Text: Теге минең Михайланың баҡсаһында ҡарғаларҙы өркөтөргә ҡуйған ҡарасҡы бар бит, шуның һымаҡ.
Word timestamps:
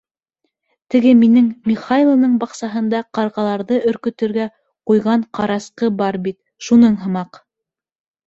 Теге 0.93 1.09
минең 1.17 1.49
Михайланың 1.71 2.31
баҡсаһында 2.43 3.01
ҡарғаларҙы 3.17 3.77
өркөтөргә 3.91 4.47
ҡуйған 4.91 5.25
ҡарасҡы 5.41 5.91
бар 6.01 6.17
бит, 6.29 6.39
шуның 6.69 6.97
һымаҡ. 7.03 7.39